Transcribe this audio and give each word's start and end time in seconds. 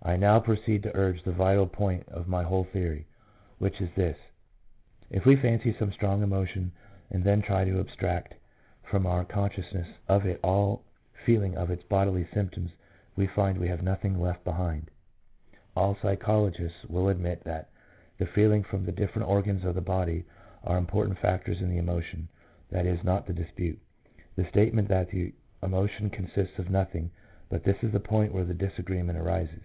"I 0.10 0.16
now 0.16 0.40
proceed 0.40 0.82
to 0.84 0.96
urge 0.96 1.22
the 1.22 1.30
vital 1.30 1.66
point 1.66 2.08
of 2.08 2.26
my 2.26 2.42
whole 2.42 2.64
theory, 2.64 3.06
which 3.58 3.82
is 3.82 3.90
this: 3.94 4.16
If 5.10 5.26
we 5.26 5.36
fancy 5.36 5.74
some 5.78 5.92
strong 5.92 6.22
emotion, 6.22 6.72
and 7.10 7.22
then 7.22 7.42
try 7.42 7.64
to 7.66 7.78
abstract 7.78 8.32
from 8.82 9.06
our 9.06 9.26
consciousness 9.26 9.86
of 10.08 10.24
it 10.24 10.40
all 10.42 10.84
feelings 11.26 11.56
of 11.58 11.70
its 11.70 11.82
bodily 11.82 12.26
symptoms, 12.32 12.72
we 13.14 13.26
find 13.26 13.58
we 13.58 13.68
have 13.68 13.82
nothing 13.82 14.18
left 14.18 14.42
behind." 14.42 14.90
1 15.74 15.84
All 15.84 15.96
psychologists 16.00 16.82
will 16.88 17.10
admit 17.10 17.44
that 17.44 17.68
the 18.16 18.24
feelings 18.24 18.64
from 18.68 18.86
the 18.86 18.92
different 18.92 19.28
organs 19.28 19.66
of 19.66 19.74
the 19.74 19.82
body 19.82 20.24
are 20.64 20.78
important 20.78 21.18
factors 21.18 21.60
in 21.60 21.68
the 21.68 21.78
emotion; 21.78 22.26
that 22.70 22.86
is 22.86 23.04
not 23.04 23.26
the 23.26 23.34
dispute. 23.34 23.78
The 24.34 24.46
statement 24.48 24.88
that 24.88 25.10
the 25.10 25.34
emotion 25.62 26.08
consists 26.08 26.58
of 26.58 26.70
nothing 26.70 27.10
but 27.50 27.64
this 27.64 27.76
is 27.82 27.92
the 27.92 28.00
point 28.00 28.32
where 28.32 28.44
the 28.46 28.54
disagreement 28.54 29.18
arises. 29.18 29.60